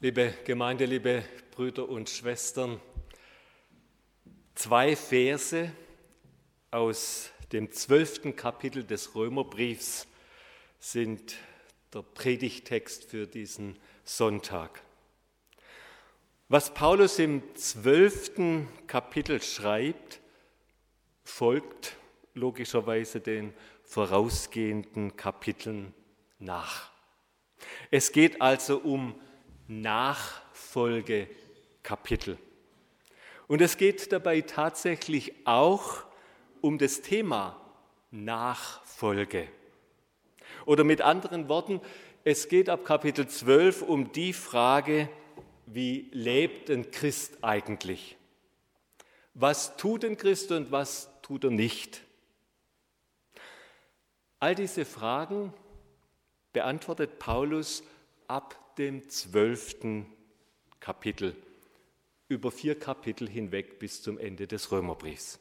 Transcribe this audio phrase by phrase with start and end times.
[0.00, 2.80] Liebe Gemeinde, liebe Brüder und Schwestern,
[4.54, 5.72] zwei Verse
[6.70, 10.06] aus dem zwölften Kapitel des Römerbriefs
[10.78, 11.34] sind
[11.92, 14.80] der Predigtext für diesen Sonntag.
[16.48, 20.20] Was Paulus im zwölften Kapitel schreibt,
[21.24, 21.96] folgt
[22.34, 23.52] logischerweise den
[23.82, 25.92] vorausgehenden Kapiteln
[26.38, 26.92] nach.
[27.90, 29.20] Es geht also um
[29.68, 32.38] Nachfolgekapitel.
[33.46, 36.02] Und es geht dabei tatsächlich auch
[36.60, 37.60] um das Thema
[38.10, 39.46] Nachfolge.
[40.66, 41.80] Oder mit anderen Worten,
[42.24, 45.08] es geht ab Kapitel 12 um die Frage,
[45.66, 48.16] wie lebt ein Christ eigentlich?
[49.34, 52.02] Was tut ein Christ und was tut er nicht?
[54.40, 55.52] All diese Fragen
[56.52, 57.82] beantwortet Paulus
[58.26, 60.06] ab dem zwölften
[60.80, 61.34] Kapitel,
[62.28, 65.38] über vier Kapitel hinweg bis zum Ende des Römerbriefs.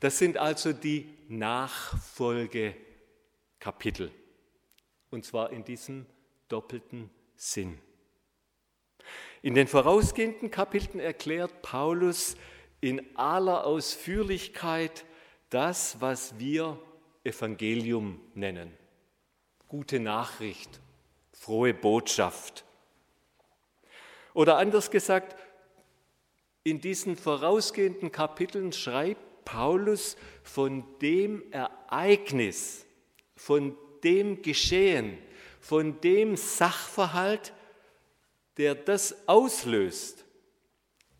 [0.00, 4.10] Das sind also die Nachfolgekapitel,
[5.10, 6.06] und zwar in diesem
[6.48, 7.78] doppelten Sinn.
[9.40, 12.36] In den vorausgehenden Kapiteln erklärt Paulus
[12.80, 15.04] in aller Ausführlichkeit
[15.50, 16.78] das, was wir
[17.24, 18.72] Evangelium nennen.
[19.68, 20.80] Gute Nachricht,
[21.32, 22.64] frohe Botschaft.
[24.34, 25.36] Oder anders gesagt,
[26.64, 32.86] in diesen vorausgehenden Kapiteln schreibt Paulus von dem Ereignis,
[33.36, 35.18] von dem Geschehen,
[35.60, 37.52] von dem Sachverhalt,
[38.56, 40.24] der das auslöst,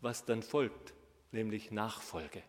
[0.01, 0.93] was dann folgt,
[1.31, 2.43] nämlich Nachfolge.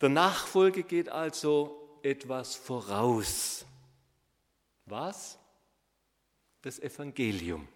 [0.00, 3.64] Der Nachfolge geht also etwas voraus.
[4.86, 5.38] Was?
[6.62, 7.66] Das Evangelium,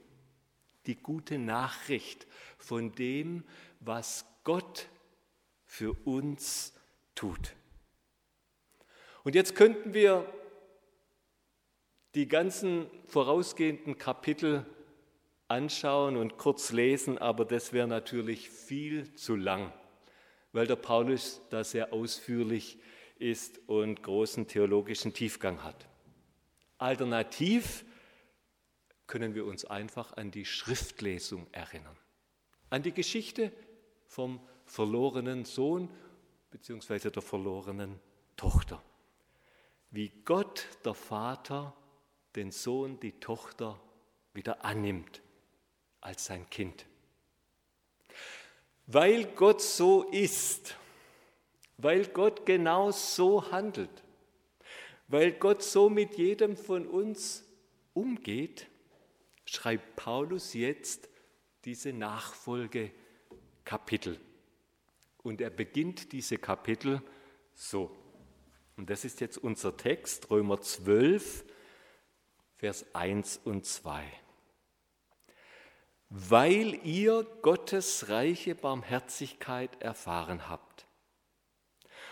[0.87, 2.27] die gute Nachricht
[2.59, 3.45] von dem,
[3.81, 4.89] was Gott
[5.65, 6.73] für uns
[7.15, 7.55] tut.
[9.25, 10.33] Und jetzt könnten wir
[12.15, 14.65] die ganzen vorausgehenden Kapitel
[15.49, 19.73] anschauen und kurz lesen, aber das wäre natürlich viel zu lang,
[20.53, 22.79] weil der Paulus da sehr ausführlich
[23.19, 25.87] ist und großen theologischen Tiefgang hat.
[26.79, 27.85] Alternativ
[29.07, 31.97] können wir uns einfach an die Schriftlesung erinnern,
[32.71, 33.53] an die Geschichte
[34.07, 35.89] vom verlorenen Sohn
[36.51, 37.11] bzw.
[37.11, 38.01] der verlorenen
[38.37, 38.83] Tochter.
[39.91, 41.75] Wie Gott, der Vater,
[42.35, 43.81] den Sohn, die Tochter
[44.35, 45.23] wieder annimmt
[46.01, 46.87] als sein Kind.
[48.87, 50.77] Weil Gott so ist,
[51.79, 54.03] weil Gott genau so handelt,
[55.09, 57.45] weil Gott so mit jedem von uns
[57.95, 58.67] umgeht,
[59.45, 61.09] schreibt Paulus jetzt
[61.65, 64.21] diese Nachfolgekapitel.
[65.23, 67.03] Und er beginnt diese Kapitel
[67.55, 67.97] so.
[68.77, 71.45] Und das ist jetzt unser Text, Römer 12,
[72.57, 74.05] Vers 1 und 2.
[76.09, 80.87] Weil ihr Gottes reiche Barmherzigkeit erfahren habt,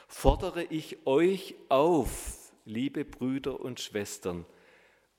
[0.09, 4.47] fordere ich euch auf, liebe Brüder und Schwestern,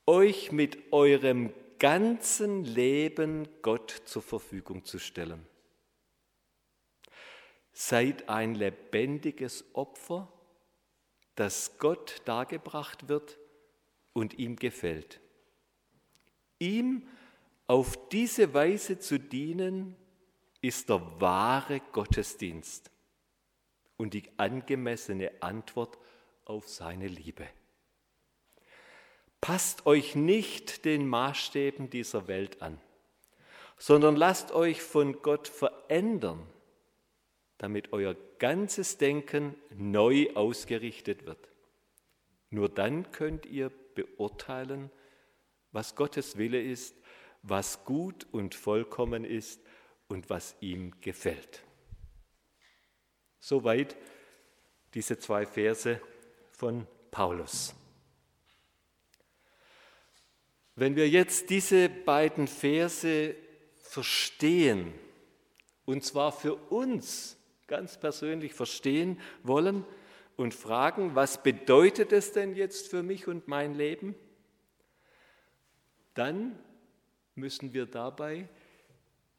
[0.05, 5.45] euch mit eurem ganzen Leben Gott zur Verfügung zu stellen.
[7.73, 10.31] Seid ein lebendiges Opfer,
[11.35, 13.37] das Gott dargebracht wird
[14.13, 15.19] und ihm gefällt.
[16.59, 17.07] Ihm
[17.67, 19.95] auf diese Weise zu dienen,
[20.61, 22.89] ist der wahre Gottesdienst
[23.97, 25.97] und die angemessene Antwort
[26.45, 27.47] auf seine Liebe.
[29.41, 32.79] Passt euch nicht den Maßstäben dieser Welt an,
[33.77, 36.47] sondern lasst euch von Gott verändern,
[37.57, 41.49] damit euer ganzes Denken neu ausgerichtet wird.
[42.49, 44.89] Nur dann könnt ihr beurteilen,
[45.71, 46.95] was Gottes Wille ist,
[47.43, 49.61] was gut und vollkommen ist
[50.07, 51.63] und was ihm gefällt.
[53.39, 53.95] Soweit
[54.93, 56.01] diese zwei Verse
[56.55, 57.73] von Paulus.
[60.75, 63.35] Wenn wir jetzt diese beiden Verse
[63.81, 64.93] verstehen,
[65.85, 67.37] und zwar für uns
[67.67, 69.85] ganz persönlich verstehen wollen
[70.35, 74.15] und fragen, was bedeutet es denn jetzt für mich und mein Leben,
[76.13, 76.57] dann
[77.35, 78.47] müssen wir dabei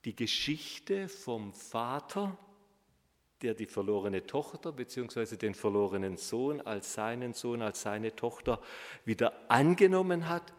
[0.04, 2.38] die Geschichte vom Vater
[3.42, 5.36] der die verlorene Tochter bzw.
[5.36, 8.60] den verlorenen Sohn als seinen Sohn, als seine Tochter
[9.04, 10.54] wieder angenommen hat,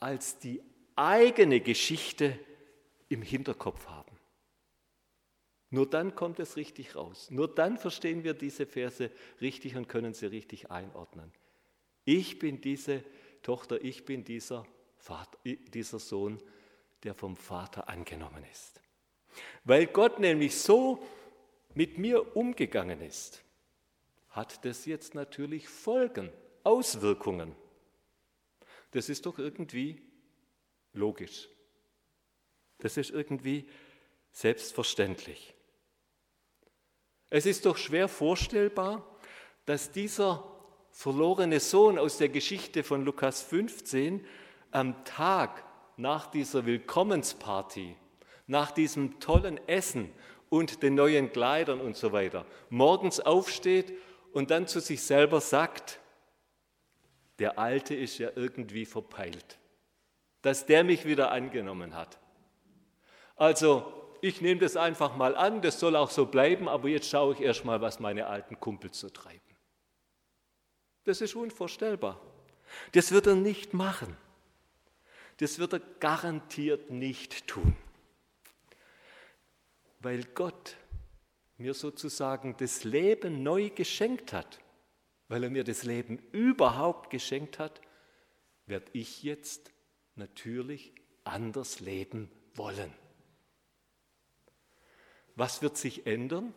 [0.00, 0.62] als die
[0.96, 2.38] eigene Geschichte
[3.08, 4.16] im Hinterkopf haben.
[5.70, 7.30] Nur dann kommt es richtig raus.
[7.30, 11.32] Nur dann verstehen wir diese Verse richtig und können sie richtig einordnen.
[12.04, 13.02] Ich bin diese
[13.42, 14.66] Tochter, ich bin dieser,
[14.98, 16.42] Vater, dieser Sohn,
[17.04, 18.80] der vom Vater angenommen ist.
[19.64, 21.02] Weil Gott nämlich so
[21.74, 23.42] mit mir umgegangen ist,
[24.30, 26.30] hat das jetzt natürlich Folgen,
[26.64, 27.54] Auswirkungen.
[28.92, 30.02] Das ist doch irgendwie
[30.92, 31.48] logisch.
[32.78, 33.68] Das ist irgendwie
[34.32, 35.54] selbstverständlich.
[37.30, 39.06] Es ist doch schwer vorstellbar,
[39.64, 40.48] dass dieser
[40.90, 44.24] verlorene Sohn aus der Geschichte von Lukas 15
[44.70, 45.64] am Tag
[45.96, 47.96] nach dieser Willkommensparty,
[48.46, 50.12] nach diesem tollen Essen
[50.52, 53.90] und den neuen Kleidern und so weiter, morgens aufsteht
[54.34, 55.98] und dann zu sich selber sagt,
[57.38, 59.58] der Alte ist ja irgendwie verpeilt,
[60.42, 62.18] dass der mich wieder angenommen hat.
[63.34, 63.90] Also
[64.20, 67.40] ich nehme das einfach mal an, das soll auch so bleiben, aber jetzt schaue ich
[67.40, 69.40] erst mal, was meine alten Kumpels so treiben.
[71.04, 72.20] Das ist unvorstellbar.
[72.92, 74.18] Das wird er nicht machen.
[75.38, 77.74] Das wird er garantiert nicht tun.
[80.02, 80.76] Weil Gott
[81.56, 84.58] mir sozusagen das Leben neu geschenkt hat,
[85.28, 87.80] weil er mir das Leben überhaupt geschenkt hat,
[88.66, 89.72] werde ich jetzt
[90.16, 90.92] natürlich
[91.24, 92.92] anders leben wollen.
[95.36, 96.52] Was wird sich ändern?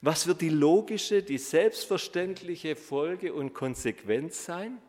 [0.00, 4.80] Was wird die logische, die selbstverständliche Folge und Konsequenz sein?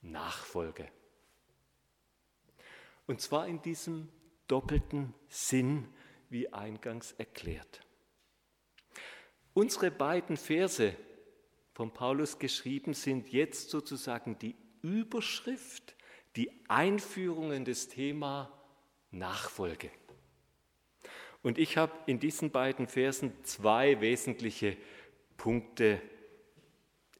[0.00, 0.88] Nachfolge.
[3.10, 4.08] Und zwar in diesem
[4.46, 5.88] doppelten Sinn,
[6.28, 7.80] wie eingangs erklärt.
[9.52, 10.94] Unsere beiden Verse
[11.72, 15.96] von Paulus geschrieben sind jetzt sozusagen die Überschrift,
[16.36, 18.56] die Einführung in das Thema
[19.10, 19.90] Nachfolge.
[21.42, 24.76] Und ich habe in diesen beiden Versen zwei wesentliche
[25.36, 26.00] Punkte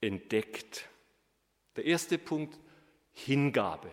[0.01, 0.89] entdeckt.
[1.75, 2.61] Der erste Punkt
[3.11, 3.91] Hingabe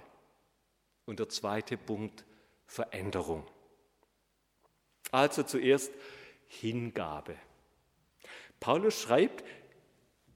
[1.08, 2.26] und der zweite Punkt
[2.68, 3.48] Veränderung.
[5.12, 5.92] Also zuerst
[6.48, 7.38] Hingabe.
[8.60, 9.44] Paulus schreibt,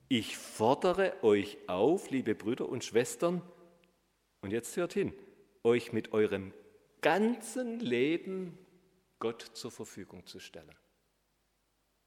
[0.08, 3.42] ich fordere euch auf, liebe Brüder und Schwestern,
[4.42, 5.14] und jetzt hört hin,
[5.64, 6.54] euch mit eurem
[7.02, 8.58] ganzen Leben
[9.20, 10.76] Gott zur Verfügung zu stellen.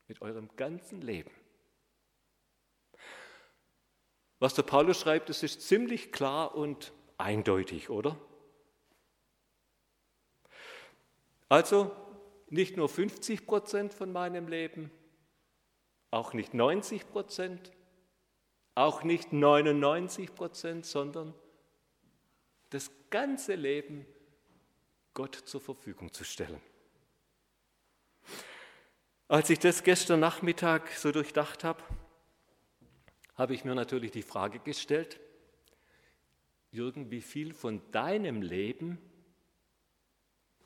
[0.08, 1.30] Mit eurem ganzen Leben.
[4.38, 8.18] Was der Paulus schreibt, das ist ziemlich klar und eindeutig, oder?
[11.48, 11.94] Also
[12.48, 14.90] nicht nur 50 Prozent von meinem Leben,
[16.10, 17.72] auch nicht 90 Prozent,
[18.74, 21.34] auch nicht 99 Prozent, sondern
[22.70, 24.06] das ganze Leben
[25.12, 26.60] Gott zur Verfügung zu stellen.
[29.28, 31.82] Als ich das gestern Nachmittag so durchdacht habe,
[33.36, 35.20] habe ich mir natürlich die Frage gestellt,
[36.70, 38.98] Jürgen, wie viel von deinem Leben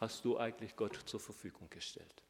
[0.00, 2.22] hast du eigentlich Gott zur Verfügung gestellt?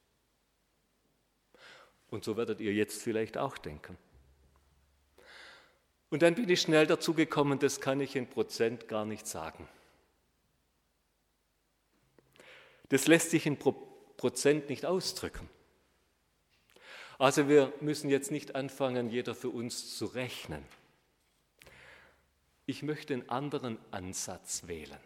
[2.11, 3.99] Und so werdet ihr jetzt vielleicht auch denken.
[6.11, 9.69] Und dann bin ich schnell dazu gekommen, das kann ich in Prozent gar nicht sagen.
[12.89, 15.49] Das lässt sich in Prozent nicht ausdrücken.
[17.19, 20.65] Also wir müssen jetzt nicht anfangen, jeder für uns zu rechnen.
[22.65, 24.99] Ich möchte einen anderen Ansatz wählen.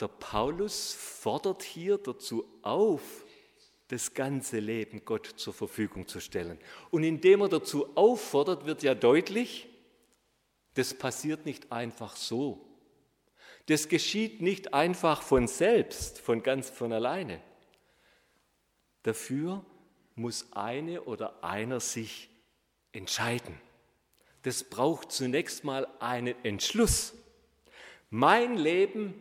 [0.00, 3.24] Der Paulus fordert hier dazu auf,
[3.88, 6.58] das ganze Leben Gott zur Verfügung zu stellen.
[6.90, 9.68] Und indem er dazu auffordert, wird ja deutlich,
[10.74, 12.66] das passiert nicht einfach so.
[13.66, 17.40] Das geschieht nicht einfach von selbst, von ganz von alleine.
[19.04, 19.64] Dafür
[20.14, 22.30] muss eine oder einer sich
[22.92, 23.60] entscheiden.
[24.42, 27.14] Das braucht zunächst mal einen Entschluss.
[28.10, 29.14] Mein Leben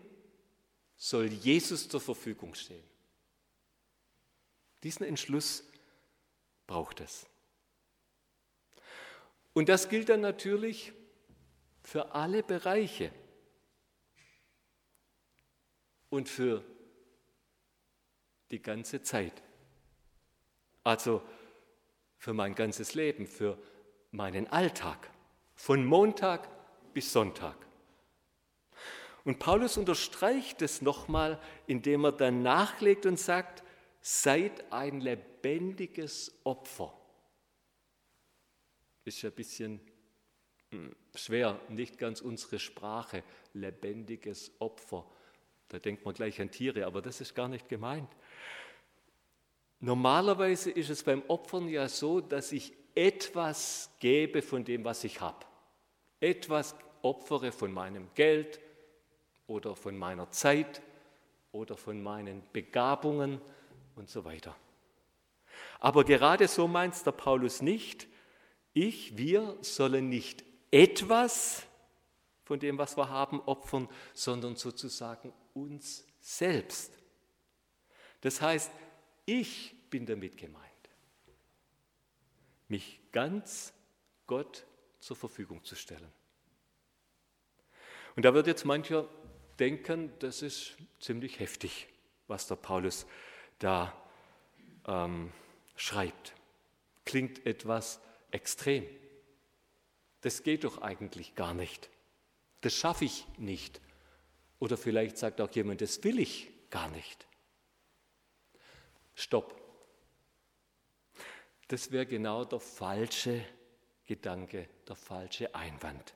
[1.03, 2.83] soll Jesus zur Verfügung stehen.
[4.83, 5.65] Diesen Entschluss
[6.65, 7.25] braucht es.
[9.51, 10.93] Und das gilt dann natürlich
[11.83, 13.11] für alle Bereiche
[16.09, 16.63] und für
[18.51, 19.43] die ganze Zeit.
[20.85, 21.21] Also
[22.17, 23.61] für mein ganzes Leben, für
[24.11, 25.11] meinen Alltag,
[25.53, 26.47] von Montag
[26.93, 27.57] bis Sonntag.
[29.25, 33.63] Und Paulus unterstreicht es nochmal, indem er dann nachlegt und sagt,
[34.01, 36.93] seid ein lebendiges Opfer.
[39.05, 39.79] Ist ja ein bisschen
[40.71, 45.05] hm, schwer, nicht ganz unsere Sprache, lebendiges Opfer.
[45.69, 48.09] Da denkt man gleich an Tiere, aber das ist gar nicht gemeint.
[49.79, 55.19] Normalerweise ist es beim Opfern ja so, dass ich etwas gebe von dem, was ich
[55.21, 55.45] habe.
[56.19, 58.59] Etwas opfere von meinem Geld
[59.47, 60.81] oder von meiner Zeit
[61.51, 63.41] oder von meinen Begabungen
[63.95, 64.55] und so weiter.
[65.79, 68.07] Aber gerade so meint der Paulus nicht.
[68.73, 71.67] Ich, wir sollen nicht etwas
[72.43, 76.91] von dem, was wir haben, opfern, sondern sozusagen uns selbst.
[78.21, 78.71] Das heißt,
[79.25, 80.63] ich bin damit gemeint.
[82.67, 83.73] Mich ganz
[84.25, 84.65] Gott
[84.99, 86.11] zur Verfügung zu stellen.
[88.15, 89.07] Und da wird jetzt mancher
[89.59, 91.87] denken, das ist ziemlich heftig,
[92.27, 93.05] was der Paulus
[93.59, 93.93] da
[94.87, 95.31] ähm,
[95.75, 96.33] schreibt.
[97.05, 97.99] Klingt etwas
[98.31, 98.85] extrem.
[100.21, 101.89] Das geht doch eigentlich gar nicht.
[102.61, 103.81] Das schaffe ich nicht.
[104.59, 107.27] Oder vielleicht sagt auch jemand, das will ich gar nicht.
[109.15, 109.61] Stopp.
[111.67, 113.45] Das wäre genau der falsche
[114.05, 116.13] Gedanke, der falsche Einwand.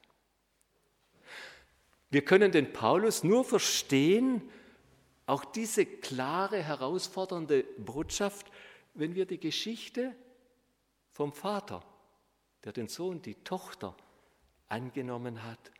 [2.10, 4.42] Wir können den Paulus nur verstehen,
[5.26, 8.50] auch diese klare, herausfordernde Botschaft,
[8.94, 10.16] wenn wir die Geschichte
[11.12, 11.84] vom Vater,
[12.64, 13.96] der den Sohn, die Tochter
[14.70, 15.72] angenommen hat,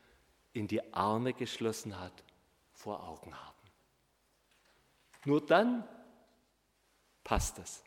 [0.54, 2.24] in die Arme geschlossen hat,
[2.74, 3.58] vor Augen haben.
[5.26, 5.88] Nur dann
[7.24, 7.84] passt es.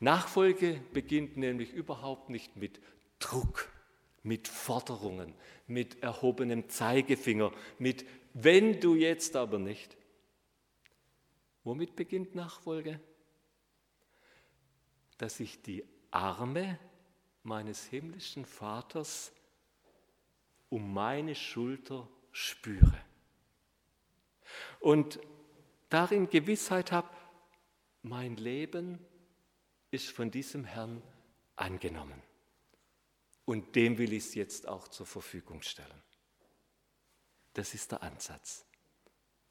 [0.00, 2.80] Nachfolge beginnt nämlich überhaupt nicht mit
[3.18, 3.68] Druck,
[4.24, 5.34] mit Forderungen,
[5.68, 9.96] mit erhobenem Zeigefinger, mit wenn du jetzt aber nicht.
[11.62, 13.00] Womit beginnt Nachfolge?
[15.18, 16.78] Dass ich die Arme
[17.44, 19.32] meines himmlischen Vaters
[20.68, 22.98] um meine Schulter spüre.
[24.80, 25.20] Und
[25.88, 27.08] darin Gewissheit habe,
[28.02, 28.98] mein Leben
[29.90, 31.02] ist von diesem Herrn
[31.56, 32.20] angenommen.
[33.44, 36.02] Und dem will ich es jetzt auch zur Verfügung stellen.
[37.52, 38.64] Das ist der Ansatz.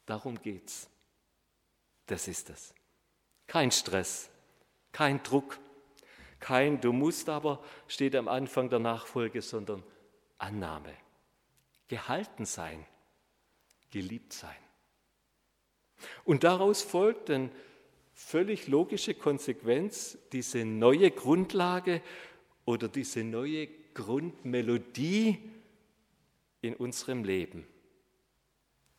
[0.06, 0.88] Darum geht's.
[2.06, 2.74] Das ist es.
[3.46, 4.30] Kein Stress,
[4.92, 5.58] kein Druck,
[6.40, 9.82] kein Du musst aber steht am Anfang der Nachfolge, sondern
[10.36, 10.94] Annahme.
[11.88, 12.84] Gehalten sein,
[13.90, 14.56] geliebt sein.
[16.24, 17.50] Und daraus folgt eine
[18.12, 22.02] völlig logische Konsequenz, diese neue Grundlage
[22.64, 25.50] oder diese neue Grundmelodie
[26.60, 27.66] in unserem Leben.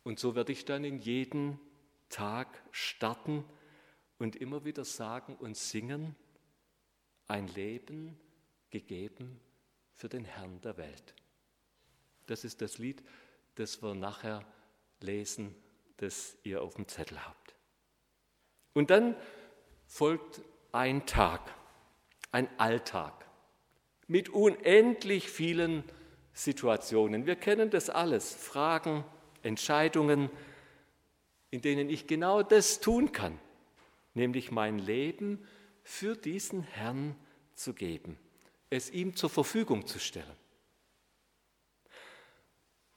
[0.02, 1.60] Und so werde ich dann in jeden
[2.08, 3.44] Tag starten
[4.18, 6.14] und immer wieder sagen und singen,
[7.28, 8.18] ein Leben
[8.70, 9.40] gegeben
[9.94, 11.14] für den Herrn der Welt.
[12.26, 13.02] Das ist das Lied,
[13.56, 14.44] das wir nachher
[15.00, 15.54] lesen,
[15.96, 17.56] das ihr auf dem Zettel habt.
[18.74, 19.16] Und dann
[19.86, 21.54] folgt ein Tag,
[22.32, 23.25] ein Alltag
[24.08, 25.84] mit unendlich vielen
[26.32, 27.26] Situationen.
[27.26, 29.04] Wir kennen das alles, Fragen,
[29.42, 30.30] Entscheidungen,
[31.50, 33.38] in denen ich genau das tun kann,
[34.14, 35.44] nämlich mein Leben
[35.82, 37.16] für diesen Herrn
[37.54, 38.18] zu geben,
[38.70, 40.36] es ihm zur Verfügung zu stellen.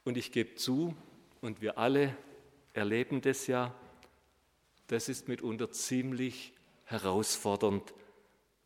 [0.04, 0.96] Und ich gebe zu,
[1.42, 2.16] und wir alle
[2.74, 3.74] erleben das ja,
[4.88, 6.54] das ist mitunter ziemlich
[6.86, 7.94] herausfordernd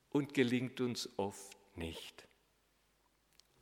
[0.09, 2.27] und gelingt uns oft nicht.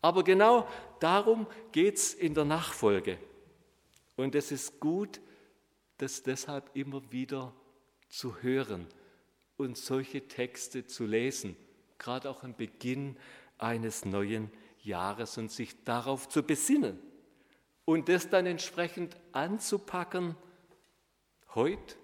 [0.01, 0.67] Aber genau
[0.99, 3.17] darum geht es in der Nachfolge.
[4.15, 5.21] Und es ist gut,
[5.97, 7.53] das deshalb immer wieder
[8.09, 8.87] zu hören
[9.57, 11.55] und solche Texte zu lesen,
[11.99, 13.15] gerade auch am Beginn
[13.59, 16.99] eines neuen Jahres und sich darauf zu besinnen
[17.85, 20.35] und das dann entsprechend anzupacken,
[21.53, 21.95] heute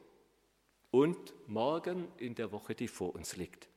[0.92, 3.68] und morgen in der Woche, die vor uns liegt.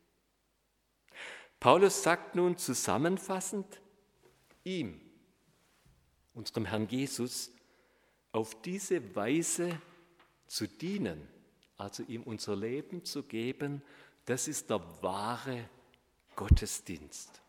[1.59, 3.81] Paulus sagt nun zusammenfassend,
[4.65, 5.01] ihm,
[6.35, 7.51] unserem Herrn Jesus,
[8.33, 9.81] auf diese Weise
[10.47, 11.29] zu dienen,
[11.77, 13.83] also ihm unser Leben zu geben,
[14.25, 15.69] das ist der wahre
[16.37, 17.41] Gottesdienst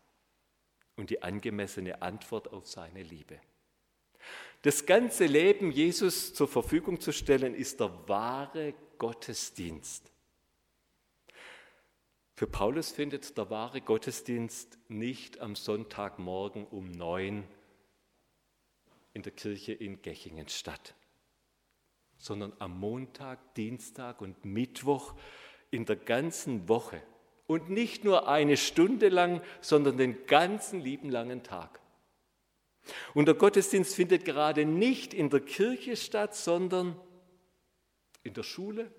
[0.96, 3.40] und die angemessene Antwort auf seine Liebe.
[4.62, 10.11] Das ganze Leben Jesus zur Verfügung zu stellen, ist der wahre Gottesdienst.
[12.42, 17.44] Für Paulus findet der wahre Gottesdienst nicht am Sonntagmorgen um neun
[19.14, 20.96] in der Kirche in Gechingen statt,
[22.18, 25.14] sondern am Montag, Dienstag und Mittwoch
[25.70, 27.00] in der ganzen Woche.
[27.46, 31.78] Und nicht nur eine Stunde lang, sondern den ganzen lieben langen Tag.
[33.14, 37.00] Und der Gottesdienst findet gerade nicht in der Kirche statt, sondern
[38.24, 38.90] in der Schule,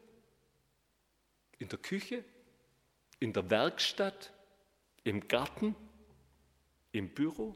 [1.59, 2.23] in der Küche,
[3.19, 4.33] in der Werkstatt,
[5.03, 5.75] im Garten,
[6.91, 7.55] im Büro.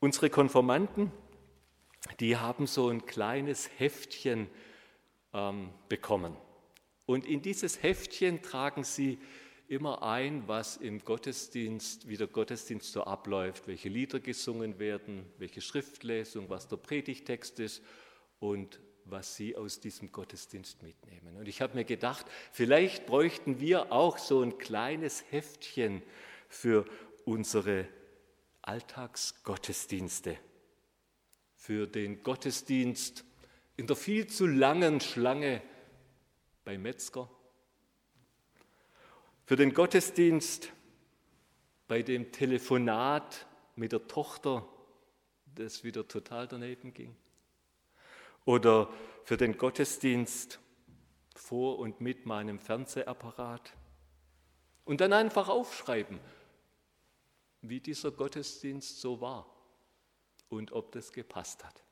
[0.00, 1.10] Unsere Konformanten,
[2.20, 4.48] die haben so ein kleines Heftchen
[5.32, 6.36] ähm, bekommen.
[7.06, 9.18] Und in dieses Heftchen tragen sie
[9.68, 15.60] immer ein, was im Gottesdienst, wie der Gottesdienst so abläuft, welche Lieder gesungen werden, welche
[15.60, 17.82] Schriftlesung, was der Predigtext ist
[18.40, 21.36] und was Sie aus diesem Gottesdienst mitnehmen.
[21.36, 26.02] Und ich habe mir gedacht, vielleicht bräuchten wir auch so ein kleines Heftchen
[26.48, 26.84] für
[27.24, 27.86] unsere
[28.62, 30.38] Alltagsgottesdienste,
[31.56, 33.24] für den Gottesdienst
[33.76, 35.62] in der viel zu langen Schlange
[36.64, 37.28] bei Metzger,
[39.44, 40.72] für den Gottesdienst
[41.86, 43.46] bei dem Telefonat
[43.76, 44.66] mit der Tochter,
[45.54, 47.14] das wieder total daneben ging,
[48.44, 48.92] oder
[49.24, 50.60] für den Gottesdienst
[51.34, 53.72] vor und mit meinem Fernsehapparat
[54.84, 56.20] und dann einfach aufschreiben,
[57.62, 59.46] wie dieser Gottesdienst so war
[60.48, 61.82] und ob das gepasst hat.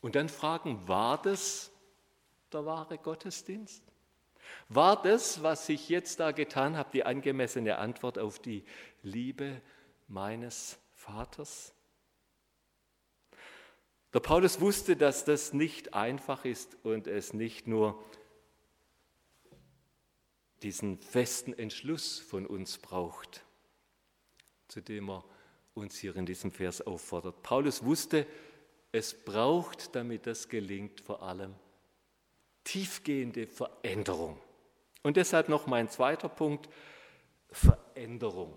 [0.00, 1.72] Und dann fragen, war das
[2.52, 3.82] der wahre Gottesdienst?
[4.68, 8.64] War das, was ich jetzt da getan habe, die angemessene Antwort auf die
[9.02, 9.62] Liebe
[10.06, 11.74] meines Vaters?
[14.14, 18.00] Der Paulus wusste, dass das nicht einfach ist und es nicht nur
[20.62, 23.44] diesen festen Entschluss von uns braucht,
[24.68, 25.24] zu dem er
[25.74, 27.42] uns hier in diesem Vers auffordert.
[27.42, 28.24] Paulus wusste,
[28.92, 31.56] es braucht, damit das gelingt, vor allem
[32.62, 34.38] tiefgehende Veränderung.
[35.02, 36.68] Und deshalb noch mein zweiter Punkt,
[37.50, 38.54] Veränderung.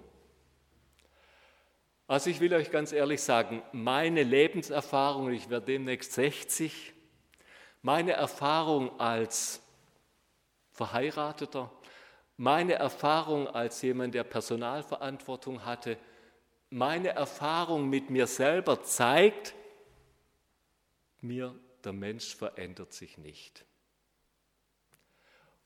[2.08, 6.94] Also ich will euch ganz ehrlich sagen, meine Lebenserfahrung, ich werde demnächst 60,
[7.82, 9.62] meine Erfahrung als
[10.72, 11.70] Verheirateter,
[12.38, 15.98] meine Erfahrung als jemand, der Personalverantwortung hatte,
[16.70, 19.54] meine Erfahrung mit mir selber zeigt,
[21.20, 21.54] mir,
[21.84, 23.66] der Mensch verändert sich nicht.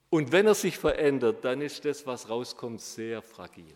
[0.10, 3.76] Und wenn er sich verändert, dann ist das, was rauskommt, sehr fragil.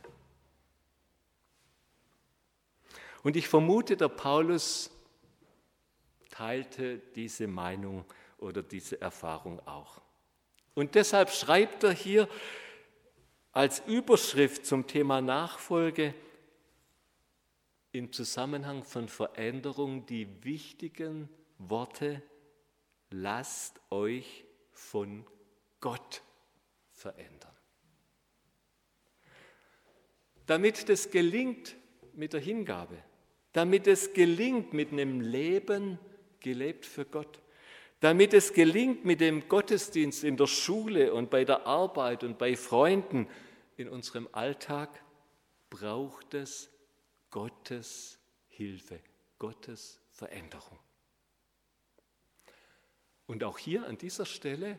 [3.26, 4.92] Und ich vermute, der Paulus
[6.30, 8.06] teilte diese Meinung
[8.38, 10.00] oder diese Erfahrung auch.
[10.76, 12.30] Und deshalb schreibt er hier
[13.52, 16.14] als Überschrift zum Thema Nachfolge
[17.94, 22.22] im Zusammenhang von Veränderung die wichtigen Worte,
[23.10, 25.26] lasst euch von
[25.80, 26.22] Gott
[26.92, 27.56] verändern.
[30.46, 31.76] Damit es gelingt
[32.14, 33.02] mit der Hingabe,
[33.56, 35.98] damit es gelingt mit einem Leben
[36.42, 37.40] gelebt für Gott,
[38.02, 42.58] damit es gelingt mit dem Gottesdienst in der Schule und bei der Arbeit und bei
[42.58, 43.30] Freunden
[43.78, 45.02] in unserem Alltag,
[45.70, 46.70] braucht es
[47.32, 49.00] Gottes Hilfe,
[49.40, 50.78] Gottes Veränderung.
[53.26, 54.78] Und auch hier an dieser Stelle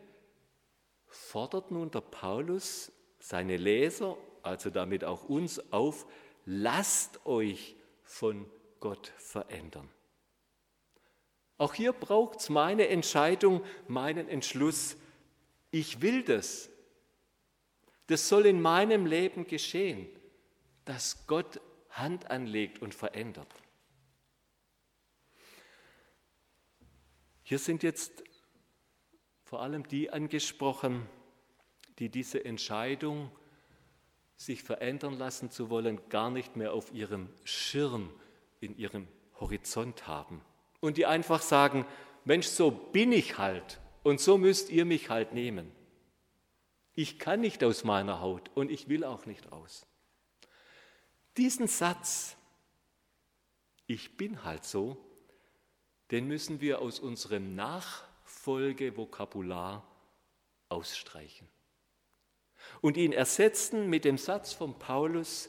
[1.07, 6.07] fordert nun der Paulus seine Leser, also damit auch uns, auf,
[6.45, 8.45] lasst euch von
[8.87, 9.90] Gott verändern.
[11.59, 14.96] Auch hier braucht es meine Entscheidung, meinen Entschluss.
[15.72, 16.70] Ich will das.
[18.07, 20.09] Das soll in meinem Leben geschehen,
[20.85, 23.53] dass Gott Hand anlegt und verändert.
[27.42, 28.22] Hier sind jetzt
[29.42, 31.09] vor allem die angesprochen,
[31.99, 33.33] die diese Entscheidung,
[34.37, 38.12] sich verändern lassen zu wollen, gar nicht mehr auf ihrem Schirm,
[38.67, 39.09] in ihrem
[39.41, 40.43] Horizont haben.
[40.81, 41.87] Und die einfach sagen,
[42.25, 45.73] Mensch, so bin ich halt und so müsst ihr mich halt nehmen.
[46.95, 49.87] Ich kann nicht aus meiner Haut und ich will auch nicht raus.
[51.37, 52.37] Diesen Satz,
[53.87, 54.97] ich bin halt so,
[56.11, 59.87] den müssen wir aus unserem Nach Folgevokabular
[60.69, 61.49] ausstreichen
[62.81, 65.49] und ihn ersetzen mit dem Satz von Paulus,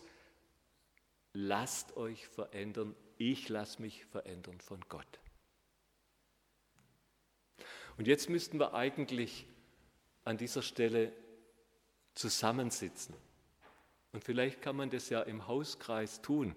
[1.34, 5.20] lasst euch verändern, ich lasse mich verändern von Gott.
[7.98, 9.48] Und jetzt müssten wir eigentlich
[10.24, 11.12] an dieser Stelle
[12.14, 13.16] zusammensitzen.
[14.12, 16.56] Und vielleicht kann man das ja im Hauskreis tun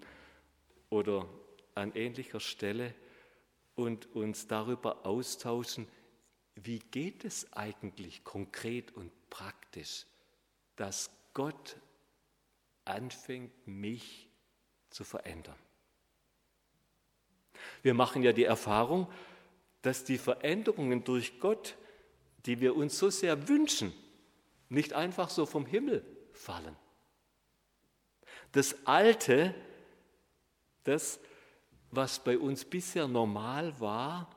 [0.88, 1.28] oder
[1.74, 2.94] an ähnlicher Stelle
[3.74, 5.88] und uns darüber austauschen,
[6.54, 10.06] wie geht es eigentlich konkret und praktisch,
[10.76, 11.76] dass Gott
[12.84, 14.28] anfängt, mich
[14.90, 15.58] zu verändern.
[17.82, 19.08] Wir machen ja die Erfahrung,
[19.82, 21.76] dass die Veränderungen durch Gott,
[22.46, 23.92] die wir uns so sehr wünschen,
[24.68, 26.76] nicht einfach so vom Himmel fallen.
[28.52, 29.54] Das Alte,
[30.84, 31.20] das,
[31.90, 34.30] was bei uns bisher normal war,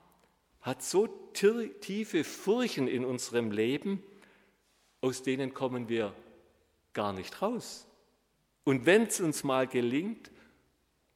[0.61, 4.01] hat so tiefe Furchen in unserem Leben,
[5.01, 6.13] aus denen kommen wir
[6.93, 7.85] gar nicht raus.
[8.63, 10.31] Und wenn es uns mal gelingt,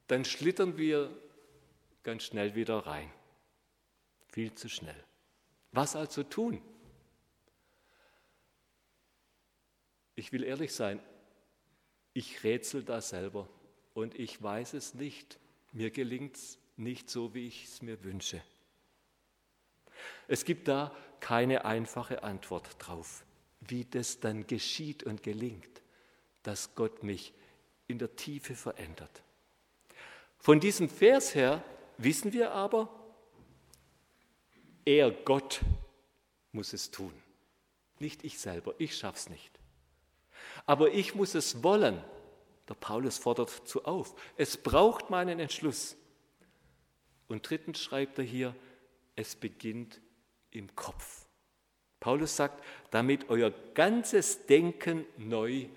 [0.08, 1.10] dann schlittern wir
[2.08, 3.12] ganz schnell wieder rein.
[4.30, 5.04] Viel zu schnell.
[5.74, 6.62] Was also tun?
[10.16, 11.02] Ich will ehrlich sein,
[12.14, 13.50] ich rätsel da selber
[13.94, 15.38] und ich weiß es nicht.
[15.74, 18.42] Mir gelingt es nicht so, wie ich es mir wünsche.
[20.30, 23.26] Es gibt da keine einfache Antwort drauf,
[23.60, 25.82] wie das dann geschieht und gelingt,
[26.44, 27.34] dass Gott mich
[27.88, 29.24] in der Tiefe verändert.
[30.38, 31.62] Von diesem Vers her
[31.98, 32.90] wissen wir aber,
[34.86, 35.62] er, Gott,
[36.52, 37.14] muss es tun.
[38.00, 39.60] Nicht ich selber, ich schaff's nicht.
[40.66, 42.02] Aber ich muss es wollen.
[42.70, 44.16] Der Paulus fordert zu auf.
[44.36, 45.96] Es braucht meinen Entschluss.
[47.28, 48.56] Und drittens schreibt er hier,
[49.16, 50.02] es beginnt
[50.52, 51.26] im Kopf.
[52.00, 55.68] Paulus sagt, damit euer ganzes Denken neu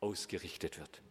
[0.00, 1.02] ausgerichtet wird.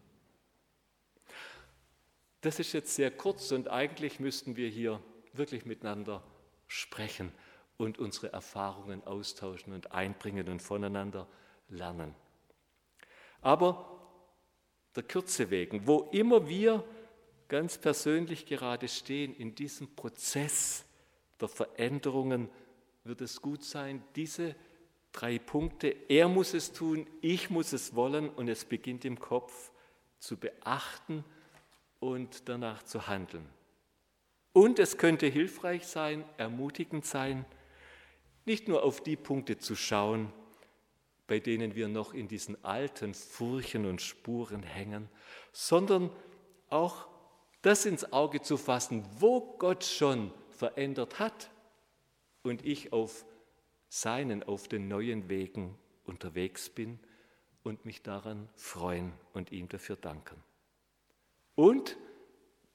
[2.41, 5.01] Das ist jetzt sehr kurz und eigentlich müssten wir hier
[5.33, 6.23] wirklich miteinander
[6.67, 7.31] sprechen
[7.77, 11.27] und unsere Erfahrungen austauschen und einbringen und voneinander
[11.69, 12.13] lernen.
[13.41, 13.97] Aber
[14.95, 16.83] der Kürze wegen, wo immer wir
[17.47, 20.85] ganz persönlich gerade stehen in diesem Prozess
[21.39, 22.49] der Veränderungen,
[23.03, 24.55] wird es gut sein, diese
[25.11, 29.71] drei Punkte, er muss es tun, ich muss es wollen und es beginnt im Kopf
[30.19, 31.23] zu beachten
[31.99, 33.47] und danach zu handeln.
[34.53, 37.45] Und es könnte hilfreich sein, ermutigend sein,
[38.45, 40.31] nicht nur auf die Punkte zu schauen,
[41.27, 45.09] bei denen wir noch in diesen alten Furchen und Spuren hängen,
[45.51, 46.09] sondern
[46.69, 47.07] auch
[47.61, 51.51] das ins Auge zu fassen, wo Gott schon verändert hat
[52.43, 53.25] und ich auf
[53.89, 56.99] seinen, auf den neuen Wegen unterwegs bin
[57.63, 60.41] und mich daran freuen und ihm dafür danken.
[61.57, 61.97] Und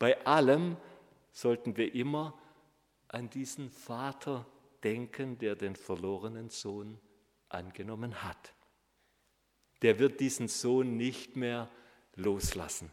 [0.01, 0.77] bei allem
[1.31, 2.37] sollten wir immer
[3.07, 4.45] an diesen Vater
[4.83, 6.99] denken, der den verlorenen Sohn
[7.49, 8.53] angenommen hat.
[9.83, 11.71] Der wird diesen Sohn nicht mehr
[12.17, 12.91] loslassen.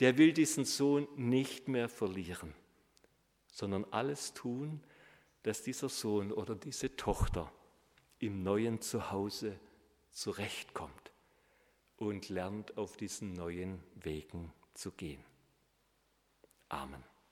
[0.00, 2.52] Der will diesen Sohn nicht mehr verlieren,
[3.46, 4.82] sondern alles tun,
[5.44, 7.52] dass dieser Sohn oder diese Tochter
[8.18, 9.60] im neuen Zuhause
[10.10, 11.12] zurechtkommt
[11.98, 15.24] und lernt auf diesen neuen Wegen zu gehen.
[16.68, 17.13] Amen.